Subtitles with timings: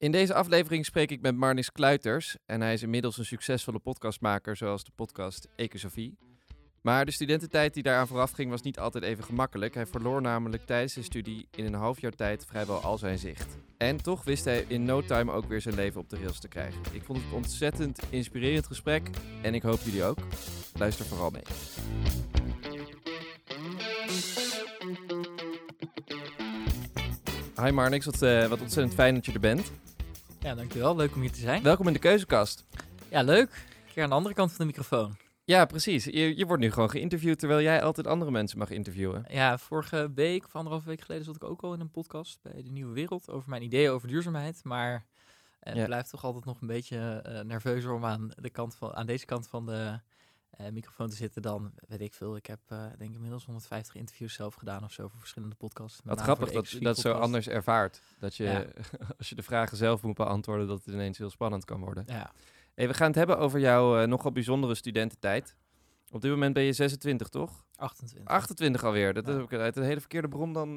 [0.00, 4.56] In deze aflevering spreek ik met Marnix Kluiters en hij is inmiddels een succesvolle podcastmaker
[4.56, 6.16] zoals de podcast Ecosofie.
[6.82, 9.74] Maar de studententijd die daaraan vooraf ging was niet altijd even gemakkelijk.
[9.74, 13.58] Hij verloor namelijk tijdens zijn studie in een half jaar tijd vrijwel al zijn zicht.
[13.76, 16.48] En toch wist hij in no time ook weer zijn leven op de rails te
[16.48, 16.80] krijgen.
[16.92, 19.10] Ik vond het een ontzettend inspirerend gesprek
[19.42, 20.18] en ik hoop jullie ook.
[20.78, 21.42] Luister vooral mee.
[27.64, 29.72] Hi Marnix, wat, uh, wat ontzettend fijn dat je er bent.
[30.40, 30.96] Ja, dankjewel.
[30.96, 31.62] Leuk om hier te zijn.
[31.62, 32.66] Welkom in de keuzekast.
[33.08, 33.50] Ja, leuk.
[33.50, 35.16] Een keer aan de andere kant van de microfoon.
[35.44, 36.04] Ja, precies.
[36.04, 39.24] Je, je wordt nu gewoon geïnterviewd terwijl jij altijd andere mensen mag interviewen.
[39.28, 42.62] Ja, vorige week of anderhalve week geleden zat ik ook al in een podcast bij
[42.62, 44.60] De Nieuwe Wereld over mijn ideeën over duurzaamheid.
[44.64, 45.06] Maar
[45.60, 45.84] het ja.
[45.84, 49.26] blijft toch altijd nog een beetje uh, nerveuzer om aan, de kant van, aan deze
[49.26, 50.00] kant van de
[50.72, 52.36] microfoon te zitten dan, weet ik veel.
[52.36, 56.00] Ik heb uh, denk ik inmiddels 150 interviews zelf gedaan of zo voor verschillende podcasts.
[56.04, 58.00] Wat grappig dat dat zo anders ervaart.
[58.18, 58.64] Dat je, ja.
[59.18, 62.04] als je de vragen zelf moet beantwoorden, dat het ineens heel spannend kan worden.
[62.06, 62.32] Ja.
[62.74, 65.56] Hey, we gaan het hebben over jouw uh, nogal bijzondere studententijd.
[66.10, 67.64] Op dit moment ben je 26, toch?
[67.76, 68.32] 28.
[68.32, 69.14] 28 alweer.
[69.14, 69.32] Dat ja.
[69.32, 70.74] heb ik uit een hele verkeerde bron dan,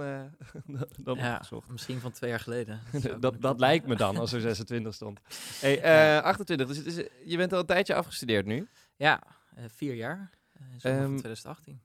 [0.97, 1.71] dan ja, opgezocht.
[1.71, 2.79] Misschien van twee jaar geleden.
[3.01, 5.19] Dat, dat, dat lijkt me dan, als er 26 stond.
[5.59, 8.67] Hey, 28, dus, je bent al een tijdje afgestudeerd nu?
[8.95, 9.31] Ja, uh,
[9.67, 10.29] vier jaar.
[10.85, 11.81] Uh, um, 2018.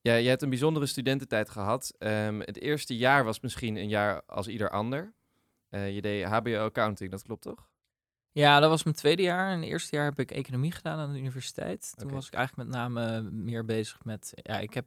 [0.00, 1.94] Ja, je hebt een bijzondere studententijd gehad.
[1.98, 5.12] Um, het eerste jaar was misschien een jaar als ieder ander.
[5.70, 7.68] Uh, je deed HBO Accounting, dat klopt toch?
[8.32, 9.50] Ja, dat was mijn tweede jaar.
[9.50, 11.92] En het eerste jaar heb ik economie gedaan aan de universiteit.
[11.96, 12.16] Toen okay.
[12.16, 14.32] was ik eigenlijk met name meer bezig met...
[14.34, 14.86] Ja, ik heb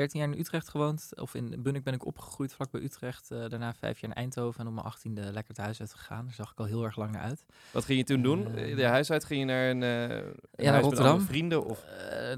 [0.00, 1.10] 13 jaar in Utrecht gewoond.
[1.14, 3.30] Of in Bunnik ben ik opgegroeid vlakbij Utrecht.
[3.30, 4.60] Uh, daarna vijf jaar in Eindhoven.
[4.60, 6.24] En op mijn achttiende lekker het huis uit gegaan.
[6.24, 7.44] Daar zag ik al heel erg lang naar uit.
[7.70, 8.58] Wat ging je toen doen?
[8.58, 9.24] Uh, de huis uit?
[9.24, 11.20] Ging je naar een, een ja, naar Rotterdam.
[11.20, 11.64] vrienden?
[11.64, 11.84] Of?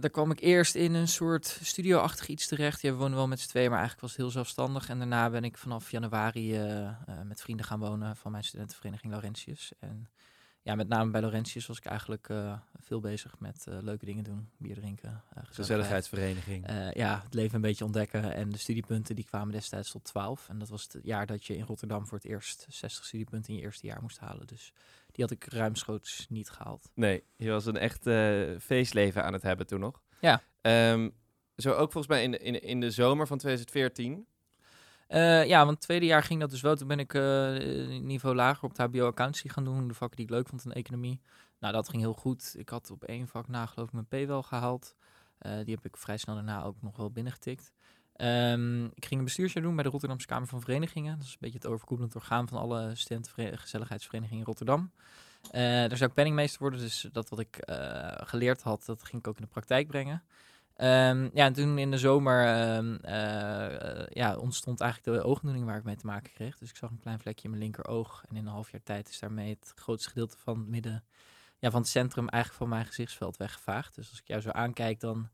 [0.01, 2.81] daar kwam ik eerst in een soort studio-achtig iets terecht.
[2.81, 4.89] Ja, we wel met z'n tweeën, maar eigenlijk was het heel zelfstandig.
[4.89, 6.59] En daarna ben ik vanaf januari
[7.25, 9.73] met vrienden gaan wonen van mijn studentenvereniging Laurentius.
[9.81, 10.09] En
[10.63, 14.25] ja, met name bij Laurentius was ik eigenlijk uh, veel bezig met uh, leuke dingen
[14.25, 14.49] doen.
[14.57, 15.23] Bier drinken.
[15.37, 16.67] Uh, Gezelligheidsvereniging.
[16.95, 18.35] ja, het leven een beetje ontdekken.
[18.35, 20.49] En de studiepunten die kwamen destijds tot 12.
[20.49, 23.59] En dat was het jaar dat je in Rotterdam voor het eerst 60 studiepunten in
[23.59, 24.47] je eerste jaar moest halen.
[24.47, 24.73] Dus
[25.13, 26.91] die had ik ruimschoots niet gehaald.
[26.95, 28.03] Nee, je was een echt
[28.63, 30.03] feestleven aan het hebben toen nog.
[30.21, 30.43] Ja.
[30.93, 31.15] Um,
[31.57, 34.27] zo ook volgens mij in de, in, in de zomer van 2014
[35.13, 36.77] uh, ja, want het tweede jaar ging dat dus wel.
[36.77, 37.23] Toen ben ik uh,
[38.01, 39.89] niveau lager op het HBO accountancy gaan doen.
[39.89, 41.21] De vakken die ik leuk vond in economie.
[41.61, 42.55] Nou, dat ging heel goed.
[42.59, 44.95] Ik had op één vak na geloof ik mijn P wel gehaald.
[45.41, 47.73] Uh, die heb ik vrij snel daarna ook nog wel binnengetikt.
[48.17, 51.17] Um, ik ging een bestuursjaar doen bij de Rotterdamse Kamer van Verenigingen.
[51.19, 54.93] Dat is een beetje het overkoepelend orgaan van alle studentengezelligheidsverenigingen in Rotterdam.
[55.51, 57.59] daar zou ik penningmeester worden, dus dat wat ik
[58.15, 60.23] geleerd had, dat ging ik ook in de praktijk brengen.
[60.77, 65.77] Um, ja, en toen in de zomer um, uh, ja, ontstond eigenlijk de oogaandoening waar
[65.77, 66.59] ik mee te maken kreeg.
[66.59, 68.25] Dus ik zag een klein vlekje in mijn linkeroog.
[68.29, 71.05] En in een half jaar tijd is daarmee het grootste gedeelte van het midden,
[71.59, 73.95] ja, van het centrum eigenlijk van mijn gezichtsveld weggevaagd.
[73.95, 75.29] Dus als ik jou zo aankijk, dan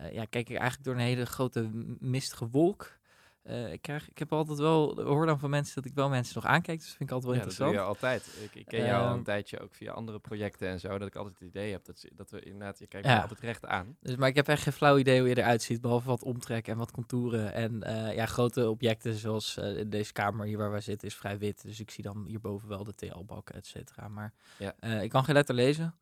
[0.00, 2.98] uh, ja, kijk ik eigenlijk door een hele grote mistige wolk.
[3.50, 6.34] Uh, ik, krijg, ik heb altijd wel, hoor dan van mensen dat ik wel mensen
[6.34, 7.74] nog aankijk, dus dat vind ik altijd wel ja, interessant.
[7.74, 8.44] Ja, dat doe je altijd.
[8.44, 11.14] Ik, ik ken jou al een tijdje ook via andere projecten en zo, dat ik
[11.14, 13.20] altijd het idee heb dat, dat we inderdaad, je kijkt ja.
[13.20, 13.96] altijd recht aan.
[14.00, 16.68] Dus, maar ik heb echt geen flauw idee hoe je eruit ziet, behalve wat omtrek
[16.68, 17.52] en wat contouren.
[17.52, 21.38] En uh, ja, grote objecten zoals uh, deze kamer hier waar wij zitten is vrij
[21.38, 24.08] wit, dus ik zie dan hierboven wel de TL-bakken, et cetera.
[24.08, 24.74] Maar ja.
[25.00, 25.94] ik kan geen letter lezen.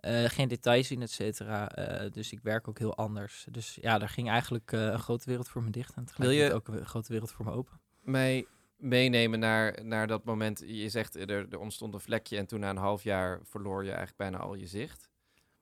[0.00, 1.78] Uh, geen details zien, et cetera.
[1.78, 3.46] Uh, dus ik werk ook heel anders.
[3.50, 5.94] Dus ja, daar ging eigenlijk uh, een grote wereld voor me dicht.
[5.94, 7.80] En Wil je ook een grote wereld voor me open.
[8.00, 10.62] Mij meenemen naar, naar dat moment.
[10.66, 13.88] Je zegt, er, er ontstond een vlekje en toen na een half jaar verloor je
[13.88, 15.10] eigenlijk bijna al je zicht.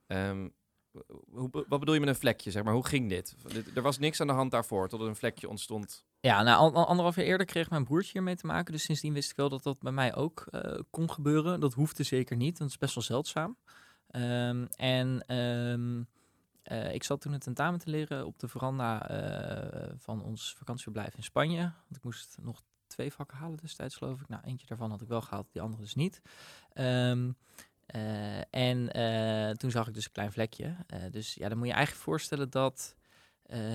[0.07, 0.55] Um,
[1.31, 2.75] hoe, wat bedoel je met een vlekje, zeg maar?
[2.75, 3.37] Hoe ging dit?
[3.75, 6.05] Er was niks aan de hand daarvoor, tot er een vlekje ontstond.
[6.21, 8.73] Ja, nou, anderhalf jaar eerder kreeg mijn broertje hiermee te maken.
[8.73, 10.45] Dus sindsdien wist ik wel dat dat bij mij ook
[10.91, 11.61] kon gebeuren.
[11.61, 13.57] Dat hoefde zeker niet, want het is best wel zeldzaam.
[14.11, 16.09] Um, en um,
[16.72, 21.17] uh, ik zat toen het tentamen te leren op de veranda uh, van ons vakantieverblijf
[21.17, 21.61] in Spanje.
[21.61, 24.28] Want ik moest nog twee vakken halen destijds, geloof ik.
[24.28, 26.20] Nou, eentje daarvan had ik wel gehaald, die andere dus niet.
[26.75, 27.37] Um,
[27.94, 30.76] uh, en toen zag ik dus een klein vlekje.
[31.11, 32.97] dus ja, dan moet je eigenlijk voorstellen dat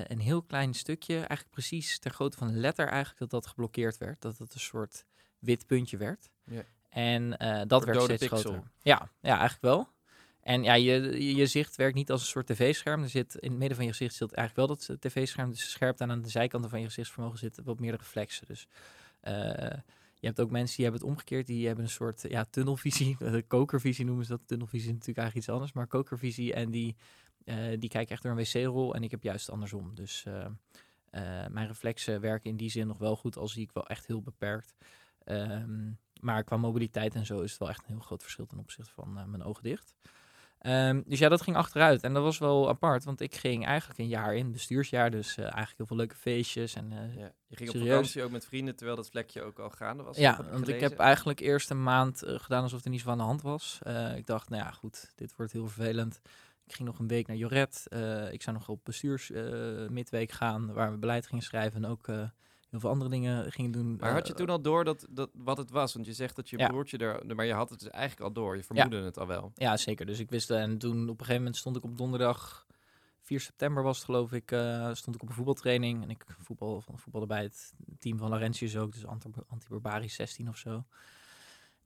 [0.07, 3.97] een heel klein stukje, eigenlijk precies ter grootte van een letter, eigenlijk dat dat geblokkeerd
[3.97, 4.21] werd.
[4.21, 5.05] Dat het een soort
[5.39, 6.29] wit puntje werd.
[6.45, 6.63] Ja.
[6.89, 7.29] En
[7.67, 8.51] dat werd steeds pixel.
[8.51, 8.71] groter.
[8.81, 9.87] Ja, ja, eigenlijk wel.
[10.41, 13.03] En ja, je, je zicht werkt niet als een soort tv-scherm.
[13.03, 15.49] Er zit in het midden van je gezicht zit eigenlijk wel dat tv-scherm.
[15.49, 18.47] Dus scherp aan de zijkanten van je gezichtsvermogen zitten wat meer reflexen.
[18.47, 18.67] Dus
[19.23, 19.33] uh,
[20.19, 21.47] je hebt ook mensen die hebben het omgekeerd.
[21.47, 23.15] Die hebben een soort ja, tunnelvisie.
[23.19, 24.41] De kokervisie noemen ze dat.
[24.45, 25.73] Tunnelvisie is natuurlijk eigenlijk iets anders.
[25.73, 26.53] Maar kokervisie.
[26.53, 26.95] En die,
[27.45, 28.95] uh, die kijken echt door een wc-rol.
[28.95, 29.95] En ik heb juist andersom.
[29.95, 30.25] Dus
[31.49, 33.37] mijn reflexen werken in die zin nog wel goed.
[33.37, 34.75] Al zie ik wel echt heel beperkt.
[35.23, 35.91] Ehm,
[36.21, 38.91] maar qua mobiliteit en zo is het wel echt een heel groot verschil ten opzichte
[38.91, 39.95] van eh, mijn ogen dicht.
[40.61, 42.03] Ehm, dus ja, dat ging achteruit.
[42.03, 45.11] En dat was wel apart, want ik ging eigenlijk een jaar in, bestuursjaar.
[45.11, 46.75] Dus eh, eigenlijk heel veel leuke feestjes.
[46.75, 47.31] En, eh, Ja.
[47.47, 50.17] Je ging op vakantie ook met vrienden, terwijl dat vlekje ook al gaande was.
[50.17, 53.17] ja, want ik heb eigenlijk eerst een maand eh, gedaan alsof er niets van aan
[53.17, 53.79] de hand was.
[54.15, 56.21] Ik dacht, nou ja, goed, dit wordt heel vervelend.
[56.65, 57.85] Ik ging nog een week naar Joret.
[58.31, 59.43] Ik zou nog op bestuurs eh,
[59.89, 62.07] midweek gaan, waar we beleid gingen schrijven en ook
[62.71, 63.95] heel veel andere dingen gingen doen.
[63.99, 65.93] Maar had je Eh, toen al door dat, dat, wat het was?
[65.93, 66.67] Want je zegt dat je Ja.
[66.67, 67.35] broertje er...
[67.35, 68.55] Maar je had het dus eigenlijk al door.
[68.55, 69.51] Je vermoedde het al wel.
[69.55, 70.05] Ja, zeker.
[70.05, 72.65] Dus ik wist eh, en toen op een gegeven moment stond ik op donderdag
[73.21, 76.83] 4 september was het geloof ik, eh, stond ik op een voetbaltraining en ik voetbal,
[76.95, 80.83] voetbalde bij het team van Laurentius ook, dus Anti- Antibarbaris 16 of zo.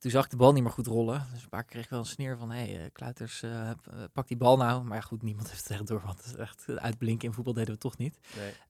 [0.06, 1.28] Toen zag ik de bal niet meer goed rollen.
[1.34, 3.72] Dus een paar keer kreeg ik wel een sneer van, hé, hey, eh, Kluiters, eh,
[4.14, 4.84] pak die bal nou.
[4.84, 7.54] Maar ja, goed, niemand heeft het echt door, want het is echt uitblinken in voetbal
[7.54, 8.20] deden we toch niet.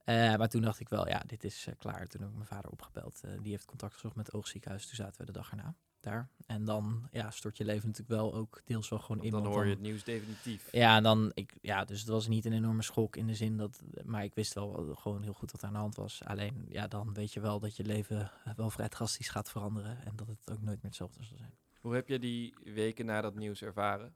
[0.05, 0.37] Nee.
[0.37, 2.07] Maar toen dacht ik wel, ja, dit is klaar.
[2.07, 3.21] Toen heb ik mijn vader opgebeld.
[3.41, 4.85] Die heeft contact gezocht met het oogziekenhuis.
[4.85, 6.29] Toen zaten we de dag erna daar.
[6.45, 9.31] En dan ja, stort je leven natuurlijk wel ook deels wel gewoon in.
[9.31, 10.67] dan hoor je het nieuws definitief.
[10.71, 13.57] Ja, en dan, ik, ja, dus het was niet een enorme schok in de zin
[13.57, 16.21] dat, maar ik wist wel eh, gewoon heel goed wat aan de hand was.
[16.23, 20.05] Alleen, ja, dan weet je wel dat je leven eh, wel vrij drastisch gaat veranderen
[20.05, 21.53] en dat het ook nooit meer hetzelfde zal zijn.
[21.79, 24.13] Hoe heb je die weken na dat nieuws ervaren?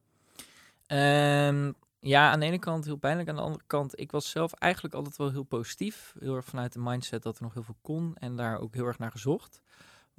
[0.86, 3.30] Ehm, ja, aan de ene kant heel pijnlijk.
[3.30, 6.16] Aan de andere kant, ik was zelf eigenlijk altijd wel heel positief.
[6.20, 8.86] Heel erg vanuit de mindset dat er nog heel veel kon en daar ook heel
[8.86, 9.62] erg naar gezocht.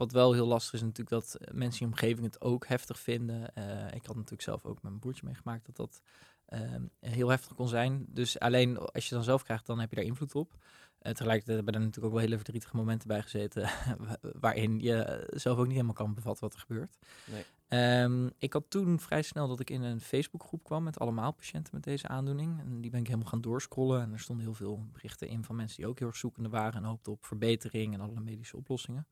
[0.00, 2.99] Wat wel heel lastig is natuurlijk dat eh, mensen in je omgeving het ook heftig
[3.00, 3.55] vinden.
[3.55, 6.02] Eh, ik had natuurlijk zelf ook met mijn broertje meegemaakt dat dat
[6.47, 8.05] ehm, heel heftig kon zijn.
[8.08, 10.52] Dus alleen als je dan zelf krijgt, dan heb je daar invloed op.
[10.99, 13.62] Eh, tegelijkertijd hebben er natuurlijk ook wel hele verdrietige momenten bij gezeten.
[14.06, 16.99] wa- waarin je zelf ook niet helemaal kan bevatten wat er gebeurt.
[17.31, 17.44] Nee.
[17.69, 21.75] Ehm, ik had toen vrij snel dat ik in een Facebookgroep kwam met allemaal patiënten
[21.75, 22.61] met deze aandoening.
[22.61, 24.02] En die ben ik helemaal gaan doorscrollen.
[24.02, 26.82] En er stonden heel veel berichten in van mensen die ook heel erg zoekende waren
[26.82, 29.06] en hoopten op verbetering en alle medische oplossingen.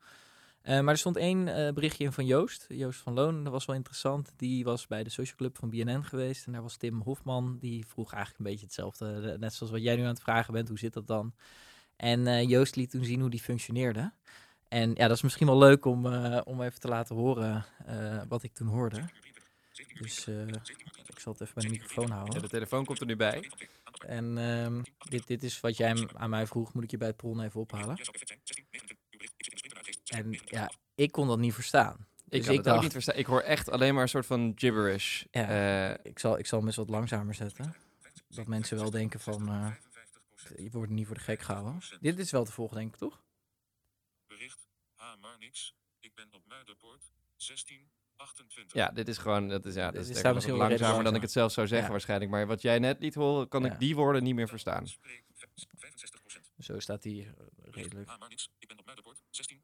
[0.68, 3.44] Eh, maar er stond één eh, berichtje in van Joost, Joost van Loon.
[3.44, 4.32] Dat was wel interessant.
[4.36, 6.46] Die was bij de social club van BNN geweest.
[6.46, 7.58] En daar was Tim Hofman.
[7.60, 9.30] Die vroeg eigenlijk een beetje hetzelfde.
[9.32, 10.68] eh, Net zoals wat jij nu aan het vragen bent.
[10.68, 11.34] Hoe zit dat dan?
[11.96, 14.12] En Joost liet toen zien hoe die functioneerde.
[14.68, 16.06] En ja, dat is misschien wel leuk om,
[16.44, 17.64] om even te laten horen
[18.28, 19.02] wat ik toen hoorde.
[20.00, 20.26] Dus
[21.06, 22.42] ik zal het even bij de microfoon Ja, houden.
[22.42, 23.50] de telefoon komt er nu bij.
[24.06, 26.74] En ehm, dit, dit is wat jij aan mij vroeg.
[26.74, 27.96] Moet ik je bij het bron even ophalen?
[30.08, 32.06] En ja, ik kon dat niet verstaan.
[32.24, 33.16] Ik Dus kan ik het ook dacht- niet verstaan.
[33.16, 35.24] Ik hoor echt alleen maar een soort van gibberish.
[35.30, 35.48] Ja.
[35.94, 37.74] Eh, Ik zal, ik zal hem eens wat langzamer zetten.
[38.28, 39.48] Dat mensen wel denken van...
[39.48, 39.72] eh,
[40.56, 41.80] je wordt niet voor de gek gehouden.
[42.00, 43.22] Dit is wel te volgen, denk ik, toch?
[44.26, 45.74] Bericht, ha maar niks.
[46.00, 47.02] Ik ben op Muiderpoort,
[47.36, 48.74] 16, 28.
[48.76, 51.04] ja, dit is gewoon, dat is, ja, dat Dit is staat denk ik misschien langzamer
[51.04, 51.92] dan ik het zelf zou zeggen Ja.
[51.92, 52.30] waarschijnlijk.
[52.30, 53.72] Maar wat jij net liet horen, kan Ja.
[53.72, 54.86] ik die woorden niet meer verstaan.
[54.88, 55.44] Spreek, v-
[55.76, 56.50] 65%.
[56.58, 58.08] Zo staat hij eh, redelijk.
[58.08, 58.50] Ha maar niks.
[58.58, 59.62] Ik ben op Muiderpoort, 16,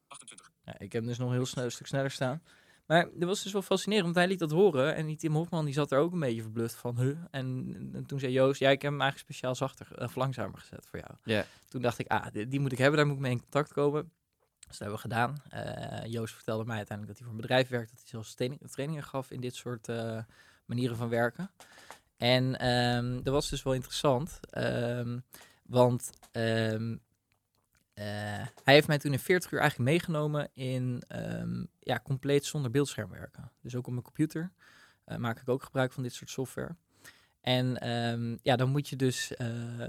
[0.65, 0.79] 28.
[0.79, 2.43] Ja, ik heb hem dus nog heel snel, een stuk sneller staan.
[2.87, 4.95] Maar dat was dus wel fascinerend, want hij liet dat horen.
[4.95, 7.17] En die Tim Hofman die zat er ook een beetje verbluft van, huh?
[7.31, 10.59] En, en toen zei Joost, ja, ik heb hem eigenlijk speciaal zachter ge- of langzamer
[10.59, 11.11] gezet voor jou.
[11.23, 11.45] Ja.
[11.69, 13.73] Toen dacht ik, ah, die, die moet ik hebben, daar moet ik mee in contact
[13.73, 14.13] komen.
[14.59, 15.37] Dus dat hebben we gedaan.
[15.51, 18.71] Eh, Joost vertelde mij uiteindelijk dat hij voor een bedrijf werkt, dat hij zelfs training,
[18.71, 20.19] trainingen gaf in dit soort eh,
[20.65, 21.51] manieren van werken.
[22.17, 25.19] En ehm, dat was dus wel interessant, ehm,
[25.63, 26.97] want ehm,
[27.95, 28.05] eh,
[28.65, 33.11] hij heeft mij toen in 40 uur eigenlijk meegenomen in ehm, ja, compleet zonder beeldscherm
[33.11, 33.51] werken.
[33.61, 34.53] Dus ook op mijn computer
[35.05, 36.77] eh, maak ik ook gebruik van dit soort software.
[37.45, 39.47] En ehm, ja, dan moet je dus eh,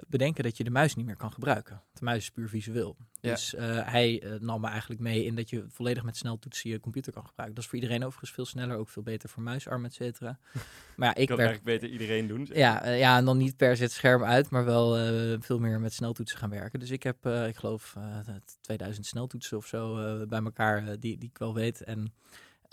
[0.08, 1.82] bedenken dat je de muis niet meer kan gebruiken.
[1.94, 2.96] De muis is puur visueel.
[3.22, 3.32] Ja.
[3.32, 6.80] Dus eh, hij eh, nam me eigenlijk mee in dat je volledig met sneltoetsen je
[6.80, 7.56] computer kan gebruiken.
[7.56, 10.40] Dat is voor iedereen overigens veel sneller, ook veel beter voor muisarm, et cetera.
[10.96, 12.46] Maar ja, ik kan werk eigenlijk beter iedereen doen.
[12.46, 12.58] zeg.
[12.58, 14.96] ja, ja, en dan niet per se het scherm uit, maar wel
[15.40, 16.80] veel meer met sneltoetsen gaan werken.
[16.80, 19.96] Dus ik heb, ik geloof, eh, dat 2000 sneltoetsen of zo
[20.28, 21.84] bij elkaar die, die ik wel weet.
[21.84, 22.14] En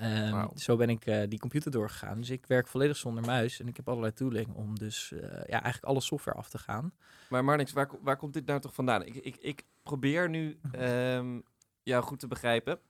[0.03, 2.19] ehm, zo ben ik eh, die computer doorgegaan.
[2.19, 5.63] Dus ik werk volledig zonder muis en ik heb allerlei tooling om dus eh, ja,
[5.63, 6.93] eigenlijk alle software af te gaan.
[7.29, 9.05] Maar Marnix, waar, waar komt dit nou toch vandaan?
[9.05, 11.41] Ik, ik, ik probeer nu ehm,
[11.83, 12.81] jou goed te begrijpen.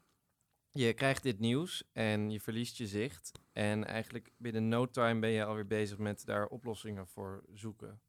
[0.71, 3.33] Je krijgt dit nieuws en je verliest je zicht.
[3.52, 8.00] En eigenlijk binnen no time ben je alweer bezig met daar oplossingen voor zoeken.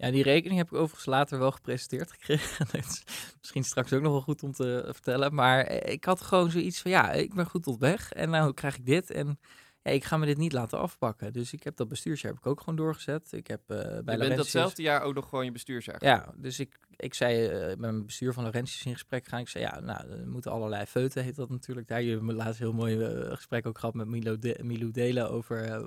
[0.00, 2.66] Ja, die rekening heb ik overigens later wel gepresenteerd gekregen.
[3.40, 5.34] Misschien straks ook nog wel goed om te vertellen.
[5.34, 8.12] Maar eh, ik had gewoon zoiets van, ja, ik ben goed op weg.
[8.12, 9.10] En nou krijg ik dit.
[9.10, 9.38] En
[9.82, 11.32] ja, ik ga me dit niet laten afpakken.
[11.32, 13.32] Dus ik heb dat bestuursjaar heb ik ook gewoon doorgezet.
[13.32, 16.04] Ik heb eh bij je bent datzelfde jaar ook nog gewoon je bestuursjaar.
[16.04, 19.40] Ja, dus ik, ik zei eh, met mijn bestuur van Laurentius in gesprek gaan.
[19.40, 21.88] Ik zei, ja, nou, er moeten allerlei feuten, heet dat natuurlijk.
[21.88, 25.86] Daar jullie hebben laatst heel mooi eh, gesprek ook gehad met Milo, de, Delen over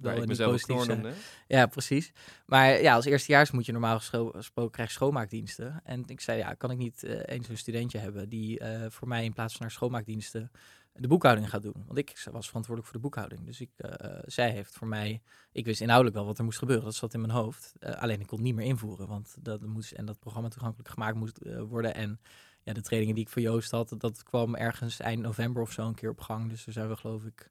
[0.00, 1.12] Waar ik mezelf noemde.
[1.46, 2.12] Ja, precies.
[2.46, 5.80] Maar ja, als eerstejaars moet je normaal gesproken krijgen schoonmaakdiensten.
[5.84, 9.32] En ik zei, ja, kan ik niet eens een studentje hebben die voor mij in
[9.32, 10.50] plaats van naar schoonmaakdiensten
[10.98, 11.84] de boekhouding gaat doen.
[11.86, 13.44] Want ik was verantwoordelijk voor de boekhouding.
[13.44, 15.22] Dus ik, eh, zij heeft voor mij,
[15.52, 16.84] ik wist inhoudelijk wel wat er moest gebeuren.
[16.84, 17.74] Dat zat in mijn hoofd.
[17.78, 20.88] Eh, alleen ik kon het niet meer invoeren, want dat moest en dat programma toegankelijk
[20.88, 21.94] gemaakt moest eh, worden.
[21.94, 22.20] En
[22.62, 25.86] ja, de trainingen die ik voor Joost had, dat kwam ergens eind november of zo
[25.86, 26.48] een keer op gang.
[26.48, 27.50] Dus daar zijn we geloof ik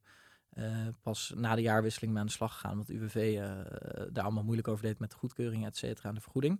[1.01, 2.75] pas na de jaarwisseling mee aan de slag gegaan.
[2.75, 3.39] Want UWV
[4.11, 6.59] daar allemaal moeilijk over deed met de goedkeuring, et cetera, en de vergoeding.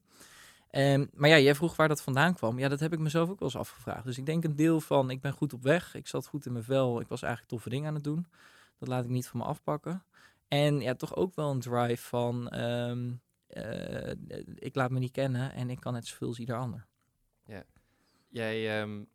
[0.77, 2.60] Um, maar ja, jij vroeg waar dat vandaan kwam.
[2.60, 4.05] Ja, dat heb ik mezelf ook wel eens afgevraagd.
[4.05, 5.96] Dus ik denk een deel van, ik ben goed op weg.
[5.96, 7.00] Ik zat goed in mijn vel.
[7.00, 8.27] Ik was eigenlijk toffe dingen aan het doen.
[8.77, 10.03] Dat laat ik niet van me afpakken.
[10.48, 14.12] En ja, toch ook wel een drive van, um, uh,
[14.55, 16.86] ik laat me niet kennen en ik kan net zoveel als ieder ander.
[17.46, 17.63] Ja,
[18.29, 19.08] jij um,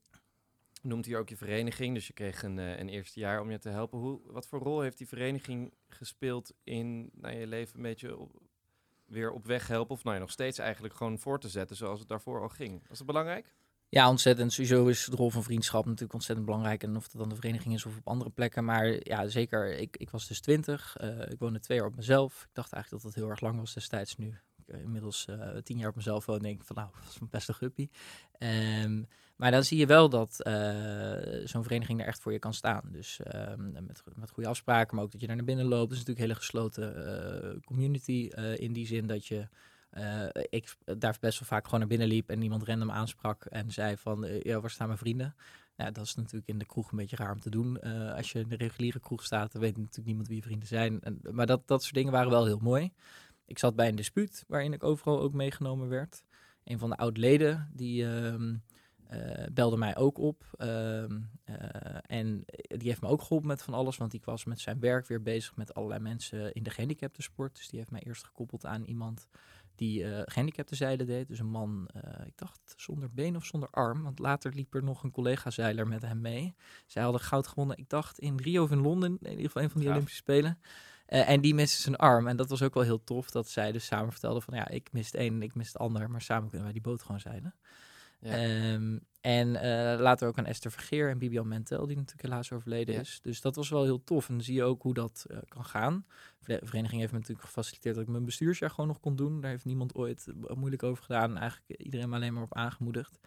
[0.83, 1.95] noemt hier ook je vereniging.
[1.95, 3.99] Dus je kreeg een, uh, een eerste jaar om je te helpen.
[3.99, 8.40] Hoe, wat voor rol heeft die vereniging gespeeld in je leven een beetje op,
[9.11, 9.95] weer op weg helpen?
[9.95, 12.83] Of nou ja, nog steeds eigenlijk gewoon voor te zetten zoals het daarvoor al ging.
[12.88, 13.55] Was dat belangrijk?
[13.88, 14.52] Ja, ontzettend.
[14.52, 16.83] Sowieso is de rol van vriendschap natuurlijk ontzettend belangrijk.
[16.83, 18.64] En of dat dan de vereniging is of op andere plekken.
[18.64, 19.79] Maar ja, zeker.
[19.79, 20.97] Ik, ik was dus twintig.
[21.00, 22.43] Uh, ik woonde twee jaar op mezelf.
[22.43, 24.17] Ik dacht eigenlijk dat dat heel erg lang was destijds.
[24.17, 27.19] Nu ik inmiddels uh, tien jaar op mezelf woon, denk ik van nou, dat is
[27.19, 27.88] mijn beste guppy.
[28.38, 29.07] Um,
[29.41, 32.83] maar dan zie je wel dat uh, zo'n vereniging er echt voor je kan staan.
[32.93, 35.91] Dus um, met, met goede afspraken, maar ook dat je daar naar binnen loopt.
[35.91, 36.97] Het is natuurlijk een hele gesloten
[37.55, 39.49] uh, community in die zin dat je...
[40.51, 43.97] ik daar best wel vaak gewoon naar binnen liep en iemand random aansprak en zei
[43.97, 45.35] van, ja, waar staan mijn vrienden?
[45.77, 47.81] Ja, dat is natuurlijk in de kroeg een beetje raar om te doen.
[48.15, 51.01] als je in de reguliere kroeg staat, dan weet natuurlijk niemand wie je vrienden zijn.
[51.31, 52.93] Maar dat, dat soort dingen waren wel heel mooi.
[53.47, 56.23] Ik zat bij een dispuut waarin ik overal ook meegenomen werd.
[56.65, 58.35] Een van de oud-leden die uh,
[59.52, 60.45] belde mij ook op.
[60.59, 61.02] Uh,
[62.07, 65.07] en die heeft me ook geholpen met van alles, want ik was met zijn werk
[65.07, 67.57] weer bezig met allerlei mensen in de gehandicaptensport.
[67.57, 69.29] Dus die heeft mij eerst gekoppeld aan iemand
[69.75, 71.29] die uh, gehandicaptenzeilen deed.
[71.29, 71.88] Dus een man,
[72.26, 74.02] ik dacht zonder been of zonder arm.
[74.02, 76.55] Want later liep er nog een collega-zeiler met hem mee.
[76.87, 79.71] Zij hadden goud gewonnen, ik dacht in Rio of in Londen, in ieder geval een
[79.71, 80.59] van die Olympische Spelen.
[81.09, 82.26] Uh, en die miste zijn arm.
[82.26, 84.93] En dat was ook wel heel tof dat zij dus samen vertelden van ja, ik
[84.93, 86.11] mist één en ik mist de ander.
[86.11, 87.55] Maar samen kunnen wij die boot gewoon zeilen.
[88.21, 88.73] Ja.
[88.73, 92.95] Um, en uh, later ook aan Esther Vergeer en Bibian Mentel, die natuurlijk helaas overleden
[92.95, 93.00] ja.
[93.00, 93.21] is.
[93.23, 94.29] Dus dat was wel heel tof.
[94.29, 96.07] En dan zie je ook hoe dat uh, kan gaan.
[96.45, 99.41] De vereniging heeft me natuurlijk gefaciliteerd dat ik mijn bestuursjaar gewoon nog kon doen.
[99.41, 101.37] Daar heeft niemand ooit moeilijk over gedaan.
[101.37, 103.19] Eigenlijk iedereen me alleen maar op aangemoedigd.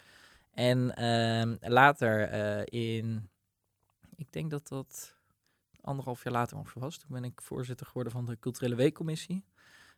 [0.52, 2.32] En uh, later
[2.74, 3.30] in,
[4.16, 5.18] ik denk dat dat
[5.82, 6.98] anderhalf jaar later ongeveer was.
[6.98, 9.46] Toen ben ik voorzitter geworden van de culturele weekcommissie.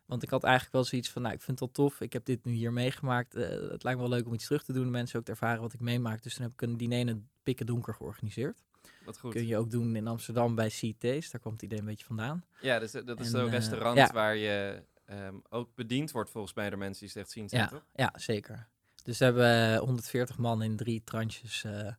[0.06, 2.00] Want ik had eigenlijk wel zoiets van, nou, ik vind het wel tof.
[2.00, 3.36] Ik heb dit nu hier meegemaakt.
[3.36, 4.90] Uh, het lijkt me wel leuk om iets terug te doen.
[4.90, 6.22] Mensen ook te ervaren wat ik meemaak.
[6.22, 8.64] Dus toen heb ik een diner in het pikken donker georganiseerd.
[9.04, 9.32] Wat goed.
[9.32, 11.30] Kun je ook doen in Amsterdam bij CT's.
[11.30, 12.44] Daar komt het idee een beetje vandaan.
[12.60, 14.10] Ja, dus, dat is zo'n uh, restaurant ja.
[14.12, 17.68] waar je um, ook bediend wordt volgens mij door mensen die slecht zien zijn, ja,
[17.68, 17.86] toch?
[17.94, 18.68] Ja, zeker.
[19.02, 21.92] Dus we hebben 140 man in drie tranches uh,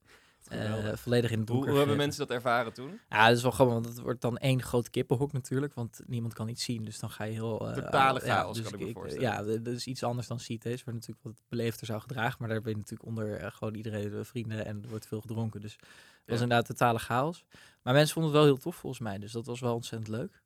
[0.53, 1.65] uh, volledig in het donker.
[1.65, 2.99] Hoe, hoe hebben mensen dat ervaren toen?
[3.09, 6.33] Ja, dat is wel gewoon, want het wordt dan één groot kippenhok natuurlijk, want niemand
[6.33, 6.83] kan iets zien.
[6.83, 7.67] Dus dan ga je heel...
[7.67, 9.29] Uh, Totale chaos, ja, dus kan ik me voorstellen.
[9.29, 12.35] Ja, dat is iets anders dan CT's, waar natuurlijk wat beleefder zou gedragen.
[12.39, 15.61] Maar daar ben je natuurlijk onder uh, gewoon iedereen vrienden en er wordt veel gedronken.
[15.61, 15.85] Dus het
[16.25, 16.31] ja.
[16.31, 17.45] was inderdaad totale chaos.
[17.83, 20.41] Maar mensen vonden het wel heel tof volgens mij, dus dat was wel ontzettend leuk.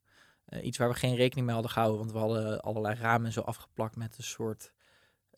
[0.49, 3.41] Uh, iets waar we geen rekening mee hadden gehouden, want we hadden allerlei ramen zo
[3.41, 4.71] afgeplakt met een soort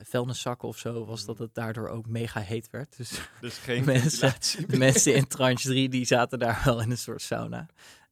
[0.06, 2.98] vuilniszakken of zo, was dat het daardoor ook mega heet werd.
[2.98, 4.34] Dus, dus geen mensen,
[4.68, 7.68] de mensen in tranche 3 die zaten daar wel in een soort sauna.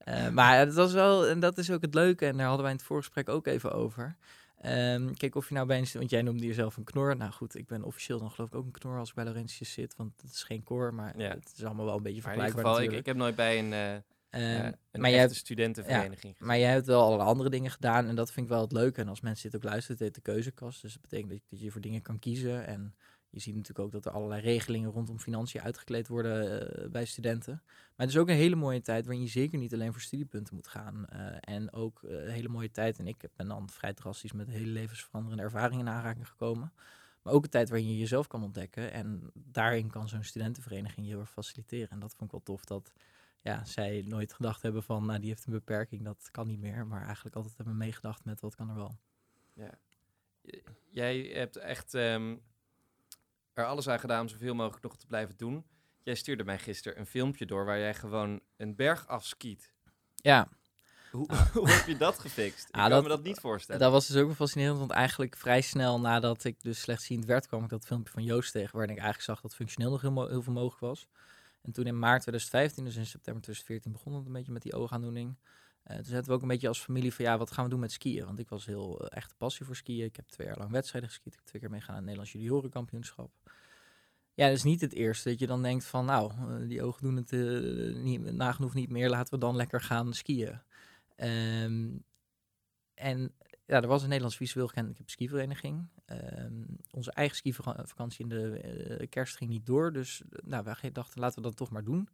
[0.07, 2.71] Uh, maar het was wel, en dat is ook het leuke, en daar hadden wij
[2.71, 4.15] in het voorgesprek ook even over.
[4.65, 7.17] Um, kijk, of je nou bij een, want jij noemde jezelf een knor.
[7.17, 9.73] Nou goed, ik ben officieel dan geloof ik ook een knor als ik bij Laurentius
[9.73, 11.29] zit, want het is geen koor, maar ja.
[11.29, 12.63] het is allemaal wel een beetje vergelijkbaar.
[12.63, 13.71] in ieder geval, ik, ik, heb nooit bij een...
[13.71, 14.01] Uh...
[14.31, 16.35] Uh, een maar jij hebt, studentenvereniging.
[16.39, 18.71] Ja, maar jij hebt wel alle andere dingen gedaan en dat vind ik wel het
[18.71, 19.01] leuke.
[19.01, 20.81] En als mensen dit ook luisteren, het heet de keuzekast.
[20.81, 22.65] Dus dat betekent dat, dat je voor dingen kan kiezen.
[22.65, 22.95] En
[23.29, 27.61] je ziet natuurlijk ook dat er allerlei regelingen rondom financiën uitgekleed worden uh, bij studenten.
[27.65, 30.55] Maar het is ook een hele mooie tijd waarin je zeker niet alleen voor studiepunten
[30.55, 31.05] moet gaan.
[31.13, 34.47] Uh, en ook uh, een hele mooie tijd, en ik ben dan vrij drastisch met
[34.47, 36.73] hele levensveranderende ervaringen in aanraking gekomen.
[37.21, 38.91] Maar ook een tijd waarin je jezelf kan ontdekken.
[38.91, 41.89] En daarin kan zo'n studentenvereniging je heel erg faciliteren.
[41.89, 42.93] En dat vond ik wel tof dat
[43.41, 46.87] ja, zij nooit gedacht hebben van, nou, die heeft een beperking, dat kan niet meer.
[46.87, 48.97] Maar eigenlijk altijd hebben meegedacht met, wat kan er wel.
[49.53, 49.79] Ja.
[50.89, 52.41] Jij hebt echt um,
[53.53, 55.65] er alles aan gedaan om zoveel mogelijk nog te blijven doen.
[56.03, 59.73] Jij stuurde mij gisteren een filmpje door waar jij gewoon een berg afskiet.
[60.15, 60.47] Ja.
[61.11, 62.67] Hoe, hoe heb je dat gefixt?
[62.67, 63.81] Ik ah, kan dat, me dat niet voorstellen.
[63.81, 67.47] Dat was dus ook wel fascinerend, want eigenlijk vrij snel nadat ik dus slechtziend werd,
[67.47, 70.27] kwam ik dat filmpje van Joost tegen, waarin ik eigenlijk zag dat functioneel nog heel,
[70.27, 71.07] heel veel mogelijk was.
[71.61, 74.73] En toen in maart 2015, dus in september 2014, begon het een beetje met die
[74.73, 75.37] oogaandoening.
[75.87, 77.79] Uh, toen zetten we ook een beetje als familie van ja, wat gaan we doen
[77.79, 78.25] met skiën?
[78.25, 80.05] Want ik was heel uh, echt passie voor skiën.
[80.05, 81.33] Ik heb twee jaar lang wedstrijden geskiet.
[81.33, 83.31] Ik heb twee keer meegaan aan het Nederlands juniorenkampioenschap.
[84.33, 87.01] Ja, dat is niet het eerste dat je dan denkt van, nou, eh, die ogen
[87.01, 90.61] doen het eh, niet, nagenoeg niet meer, laten we dan lekker gaan skiën.
[91.15, 91.89] Ehm,
[92.93, 95.87] en ja, er was een Nederlands visueel gehandicapte skivereniging.
[96.11, 100.91] Ehm onze eigen skivakantie in de eh, kerst ging niet door, dus eh, nou, wij
[100.91, 102.09] dachten, laten we dat toch maar doen.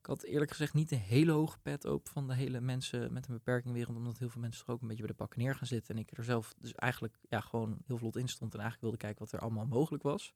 [0.00, 3.26] Ik had eerlijk gezegd niet een hele hoge pet op van de hele mensen met
[3.28, 5.54] een beperking wereld, omdat heel veel mensen er ook een beetje bij de pakken neer
[5.54, 5.94] gaan zitten.
[5.94, 9.06] En ik er zelf dus eigenlijk ja, gewoon heel vlot in stond en eigenlijk wilde
[9.06, 10.34] kijken wat er allemaal mogelijk was.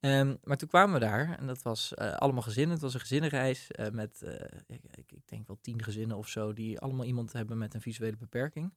[0.00, 2.72] Ehm, maar toen kwamen we daar en dat was eh, allemaal gezinnen.
[2.72, 4.22] Het was een gezinnenreis met,
[4.66, 8.16] ik, ik denk wel tien gezinnen of zo, die allemaal iemand hebben met een visuele
[8.16, 8.72] beperking.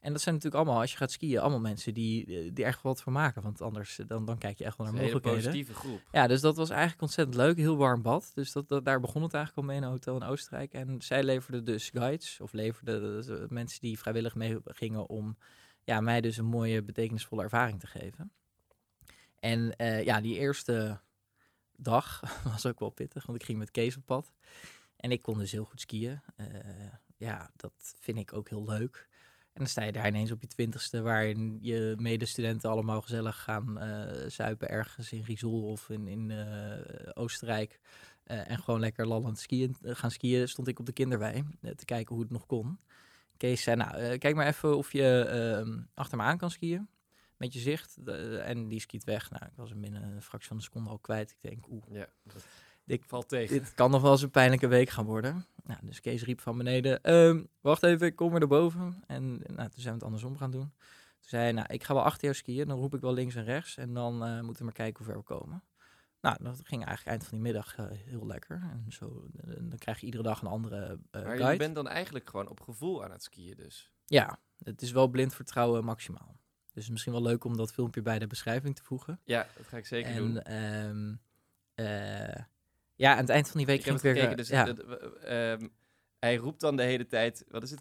[0.00, 2.82] En dat zijn natuurlijk allemaal, als je gaat skiën, allemaal mensen die, eh, die echt
[2.82, 3.42] wat van maken.
[3.42, 5.42] Want anders eh, dan, dan kijk je echt wel Een naar mogelijkheden.
[5.42, 6.02] positieve groep.
[6.12, 7.56] Ja, dus dat was eigenlijk ontzettend leuk.
[7.56, 8.30] Heel warm bad.
[8.34, 10.72] Dus dat, dat, daar begon het eigenlijk al mee in een hotel in Oostenrijk.
[10.72, 15.36] En zij leverden dus guides, of leverden eh, mensen die vrijwillig mee gingen om
[15.84, 18.32] ja, mij dus een mooie, betekenisvolle ervaring te geven.
[19.38, 19.74] En
[20.04, 21.00] ja, die eerste
[21.76, 22.20] dag
[22.52, 24.32] was ook wel pittig, want ik ging met Kees op pad.
[24.96, 26.20] En ik kon dus heel goed skiën.
[27.16, 29.08] Ja, dat vind ik ook heel leuk.
[29.56, 33.78] En dan sta je daar ineens op je twintigste, waarin je medestudenten allemaal gezellig gaan
[33.78, 37.80] eh zuipen ergens in Riesel of in, in eh, Oostenrijk.
[38.24, 41.44] Eh, en gewoon lekker lallend skiën, gaan skiën, stond ik op de kinderwei
[41.76, 42.78] te kijken hoe het nog kon.
[43.36, 46.88] Kees zei, nou, kijk maar even of je ehm, achter me aan kan skiën.
[47.36, 47.96] Met je zicht.
[48.40, 49.30] En die skiet weg.
[49.30, 51.30] Nou, ik was hem binnen een fractie van een seconde al kwijt.
[51.30, 52.46] Ik denk, oeh, Ja, dat
[52.86, 53.58] Ik- valt tegen.
[53.58, 55.44] dit kan nog wel eens een pijnlijke week gaan worden.
[55.64, 59.02] Nou, dus Kees riep van beneden, "Ehm, wacht even, ik kom weer naar boven.
[59.06, 60.72] En nou, toen zijn we het andersom gaan doen.
[61.20, 63.34] Toen zei hij, nou, ik ga wel achter jou skiën, dan roep ik wel links
[63.34, 63.76] en rechts.
[63.76, 65.62] En dan eh, moeten we maar kijken hoe ver we komen.
[66.20, 68.60] Nou, dat ging eigenlijk eind van die middag eh, heel lekker.
[68.62, 69.26] En zo,
[69.60, 71.56] dan krijg je iedere dag een andere eh maar je guide.
[71.58, 73.90] bent dan eigenlijk gewoon op gevoel aan het skiën dus.
[74.04, 76.36] Ja, het is wel blind vertrouwen maximaal.
[76.72, 79.20] Dus misschien wel leuk om dat filmpje bij de beschrijving te voegen.
[79.24, 80.40] Ja, dat ga ik zeker doen.
[80.42, 81.20] en
[81.74, 81.86] ehm,
[82.34, 82.42] eh,
[82.96, 84.12] ja, aan het eind van die week Ik heb ik weer...
[84.14, 84.66] gekeken, eh, dus ja.
[84.66, 84.80] het-
[85.24, 85.68] eh, ehm,
[86.18, 87.80] hij roept dan de hele tijd, wat is het?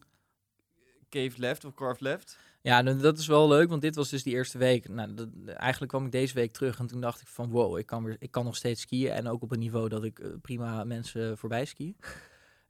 [1.10, 2.38] Cave left of carve left?
[2.62, 4.88] Ja, nou, dat is wel leuk, want dit was dus die eerste week.
[4.90, 7.86] Nou, dat, eigenlijk kwam ik deze week terug en toen dacht ik van wow, ik
[7.86, 9.12] kan, weer, ik kan nog steeds skiën.
[9.12, 11.96] En ook op een niveau dat ik eh, prima mensen voorbij ski.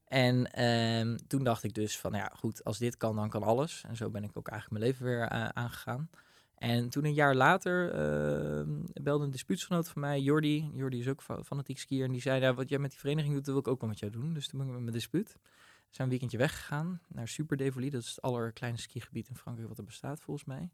[0.05, 3.84] En ehm, toen dacht ik dus van ja, goed, als dit kan, dan kan alles.
[3.88, 6.10] En zo ben ik ook eigenlijk mijn leven weer aangegaan.
[6.58, 8.70] En toen een jaar later ehm,
[9.04, 10.72] belde een dispuutsgenoot van mij, Jordi.
[10.74, 12.06] Jordi is ook fa- fanatiek skier.
[12.06, 13.89] En die zei, ja, wat jij met die vereniging doet, dat wil ik ook wel
[13.89, 14.34] met jou doen.
[14.34, 15.38] Dus toen ben ik met mijn dispuut.
[15.41, 17.91] We zijn een weekendje weggegaan naar Super Devolie.
[17.91, 20.70] Dat is het allerkleinste skigebied in Frankrijk wat er bestaat, volgens mij.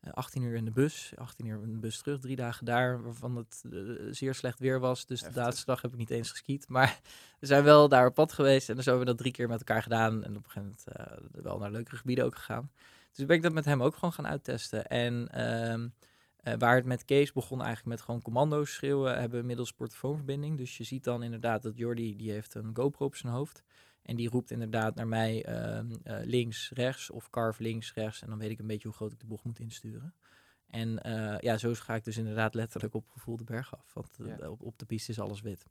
[0.00, 3.02] Eh, 18 uur in de bus, 18 uur in de bus terug, drie dagen daar,
[3.02, 3.80] waarvan het eh,
[4.10, 5.06] zeer slecht weer was.
[5.06, 5.38] Dus Heftig.
[5.38, 6.68] de laatste dag heb ik niet eens geskiet.
[6.68, 7.00] Maar
[7.40, 9.58] we zijn wel daar op pad geweest en dan hebben we dat drie keer met
[9.58, 10.24] elkaar gedaan.
[10.24, 12.70] En op een gegeven moment eh, wel naar leukere gebieden ook gegaan.
[13.12, 14.86] Dus ben ik dat met hem ook gewoon gaan uittesten.
[14.86, 15.88] En ehm,
[16.36, 20.56] eh, waar het met Kees begon eigenlijk met gewoon commando's schreeuwen, hebben we inmiddels portofoonverbinding.
[20.56, 23.62] Dus je ziet dan inderdaad dat Jordi, die heeft een GoPro op zijn hoofd.
[24.02, 28.22] En die roept inderdaad naar mij ehm, eh, links, rechts of carve links, rechts.
[28.22, 30.14] En dan weet ik een beetje hoe groot ik de bocht moet insturen.
[30.66, 33.92] En eh, ja, zo ga ik dus inderdaad letterlijk op gevoel de berg af.
[33.94, 34.48] Want Ja.
[34.50, 35.66] op, op de piste is alles wit.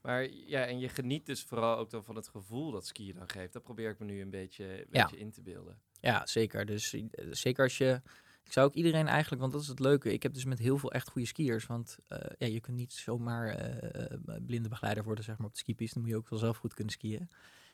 [0.00, 3.28] Maar ja, en je geniet dus vooral ook dan van het gevoel dat skiën dan
[3.28, 3.52] geeft.
[3.52, 5.02] Dat probeer ik me nu een beetje, een Ja.
[5.02, 5.78] beetje in te beelden.
[6.02, 6.66] Ja, zeker.
[6.66, 8.00] Dus eh, zeker als je.
[8.44, 10.12] Ik zou ook iedereen eigenlijk, want dat is het leuke.
[10.12, 11.66] Ik heb dus met heel veel echt goede skiers.
[11.66, 15.58] Want eh, ja, je kunt niet zomaar eh, blinde begeleider worden zeg maar, op de
[15.58, 15.94] skipiste.
[15.94, 17.30] Dan moet je ook wel zelf goed kunnen skiën.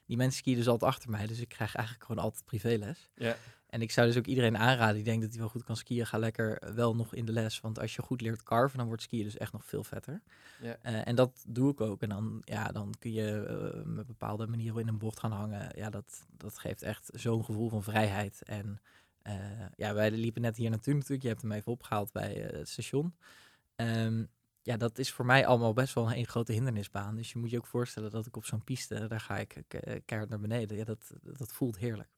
[0.09, 1.27] Die mensen skiën dus altijd achter mij.
[1.27, 3.09] Dus ik krijg eigenlijk gewoon altijd privéles.
[3.15, 3.37] Ja.
[3.67, 6.07] En ik zou dus ook iedereen aanraden die denkt dat hij wel goed kan skiën.
[6.07, 7.61] Ga lekker wel nog in de les.
[7.61, 10.23] Want als je goed leert carven, dan wordt skiën dus echt nog veel vetter.
[10.61, 10.77] Ja.
[10.83, 12.03] Eh, en dat doe ik ook.
[12.03, 15.71] En dan, ja, dan kun je eh, met bepaalde manieren in een bocht gaan hangen.
[15.77, 18.43] Ja, dat, dat geeft echt zo'n gevoel van vrijheid.
[18.43, 18.81] En
[19.23, 19.35] eh,
[19.77, 21.23] ja, wij liepen net hier naartoe natuurlijk.
[21.23, 23.15] Je hebt hem even opgehaald bij het station.
[23.77, 24.25] Ehm,
[24.69, 27.17] ja, dat is voor mij allemaal best wel een, grote hindernisbaan.
[27.17, 30.03] Dus je moet je ook voorstellen dat ik op zo'n piste, daar ga ik ke-
[30.05, 30.77] keihard naar beneden.
[30.77, 32.09] Ja, dat, dat voelt heerlijk.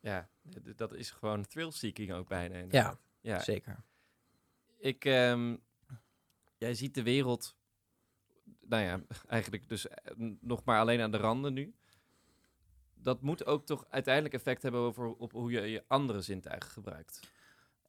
[0.00, 0.28] Ja,
[0.76, 2.54] dat is gewoon thrill-seeking ook bijna.
[2.54, 3.00] inderdaad.
[3.20, 3.38] ja.
[3.38, 3.84] Zeker.
[4.78, 5.56] Ik, ehm,
[6.58, 7.56] jij ziet de wereld,
[8.60, 11.74] nou ja, eigenlijk dus eh, nog maar alleen aan de randen nu.
[12.94, 17.32] Dat moet ook toch uiteindelijk effect hebben over, op hoe je je andere zintuigen gebruikt.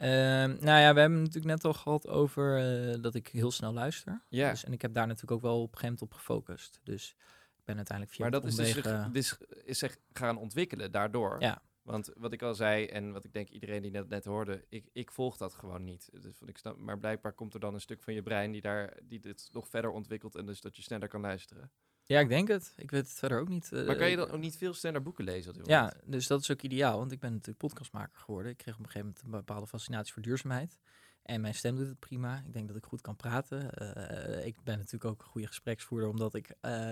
[0.02, 3.52] Ehm, nou ja, we hebben het natuurlijk net al gehad over eh, dat ik heel
[3.52, 4.22] snel luister.
[4.30, 4.50] Ja.
[4.50, 6.80] Dus, en ik heb daar natuurlijk ook wel op een gegeven moment op gefocust.
[6.84, 7.16] Dus
[7.58, 11.36] ik ben uiteindelijk via Maar dat is dus, dus is zich gaan ontwikkelen daardoor.
[11.40, 11.62] Ja.
[11.82, 14.90] Want wat ik al zei en wat ik denk iedereen die net, net hoorde, ik,
[14.94, 16.10] ik volg dat gewoon niet.
[16.22, 18.98] Dus, ik snap, maar blijkbaar komt er dan een stuk van je brein die, daar,
[19.04, 21.72] die dit nog verder ontwikkelt en dus dat je sneller kan luisteren.
[22.04, 22.74] Ja, ik denk het.
[22.76, 23.72] Ik weet het verder ook niet.
[23.72, 25.56] Maar kan je Eh, dan ook niet veel sneller boeken lezen?
[25.56, 28.52] Op Ja, dus dat is ook ideaal, want ik ben natuurlijk podcastmaker geworden.
[28.52, 30.80] Ik kreeg op een gegeven moment een bepaalde fascinatie voor duurzaamheid.
[31.22, 32.44] En mijn stem doet het prima.
[32.46, 33.74] Ik denk dat ik goed kan praten.
[33.74, 36.92] Eh, ik ben natuurlijk ook een goede gespreksvoerder, omdat ik eh,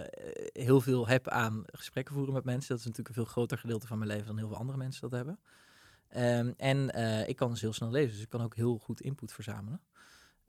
[0.53, 2.69] heel veel heb aan gesprekken voeren met mensen.
[2.69, 5.01] Dat is natuurlijk een veel groter gedeelte van mijn leven dan heel veel andere mensen
[5.01, 5.39] dat hebben.
[6.09, 9.01] Ehm, en eh, ik kan dus heel snel lezen, dus ik kan ook heel goed
[9.01, 9.81] input verzamelen.